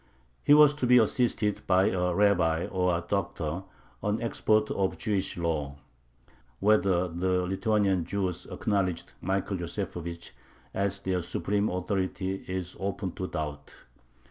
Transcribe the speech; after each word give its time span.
He 0.43 0.55
was 0.55 0.73
to 0.77 0.87
be 0.87 0.97
assisted 0.97 1.61
by 1.67 1.91
a 1.91 2.11
rabbi 2.11 2.65
or 2.65 2.99
"doctor," 3.07 3.65
an 4.01 4.19
expert 4.19 4.71
in 4.71 4.97
Jewish 4.97 5.37
law. 5.37 5.75
Whether 6.59 7.07
the 7.07 7.43
Lithuanian 7.45 8.03
Jews 8.03 8.47
acknowledged 8.47 9.13
Michael 9.21 9.57
Yosefovich 9.57 10.31
as 10.73 11.01
their 11.01 11.21
supreme 11.21 11.69
authority 11.69 12.43
is 12.47 12.75
open 12.79 13.11
to 13.11 13.27
doubt. 13.27 13.75